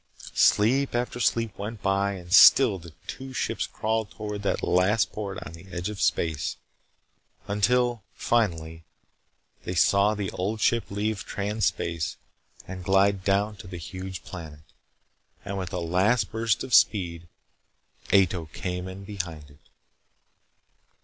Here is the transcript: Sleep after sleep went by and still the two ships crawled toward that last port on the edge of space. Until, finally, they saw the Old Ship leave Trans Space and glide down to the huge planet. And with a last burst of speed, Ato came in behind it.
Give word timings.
Sleep 0.33 0.95
after 0.95 1.19
sleep 1.19 1.55
went 1.59 1.83
by 1.83 2.13
and 2.13 2.33
still 2.33 2.79
the 2.79 2.93
two 3.05 3.33
ships 3.33 3.67
crawled 3.67 4.09
toward 4.09 4.41
that 4.41 4.63
last 4.63 5.11
port 5.11 5.37
on 5.45 5.53
the 5.53 5.71
edge 5.71 5.89
of 5.89 6.01
space. 6.01 6.57
Until, 7.47 8.01
finally, 8.15 8.83
they 9.63 9.75
saw 9.75 10.15
the 10.15 10.31
Old 10.31 10.59
Ship 10.59 10.83
leave 10.89 11.23
Trans 11.23 11.67
Space 11.67 12.17
and 12.67 12.83
glide 12.83 13.23
down 13.23 13.57
to 13.57 13.67
the 13.67 13.77
huge 13.77 14.23
planet. 14.23 14.63
And 15.45 15.55
with 15.59 15.71
a 15.71 15.77
last 15.77 16.31
burst 16.31 16.63
of 16.63 16.73
speed, 16.73 17.27
Ato 18.11 18.47
came 18.47 18.87
in 18.87 19.03
behind 19.03 19.51
it. 19.51 19.69